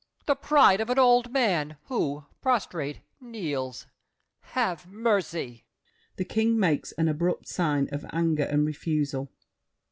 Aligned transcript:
The 0.25 0.33
pride 0.35 0.81
of 0.81 0.89
an 0.89 0.97
old 0.97 1.31
man, 1.31 1.77
who, 1.83 2.25
prostrate, 2.41 3.01
kneels! 3.19 3.85
Have 4.57 4.87
mercy! 4.87 5.63
[The 6.15 6.25
King 6.25 6.57
makes 6.59 6.91
an 6.93 7.07
abrupt 7.07 7.47
sign 7.47 7.87
of 7.91 8.07
anger 8.11 8.45
and 8.45 8.65
refusal. 8.65 9.29